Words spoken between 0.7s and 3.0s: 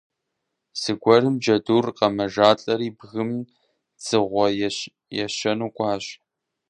Зэгуэрым джэдур къэмэжалӀэри,